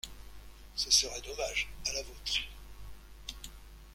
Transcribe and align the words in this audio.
Ce 0.73 0.89
serait 0.89 1.21
dommage. 1.21 1.69
À 1.87 1.93
la 1.93 2.01
vôtre! 2.01 2.33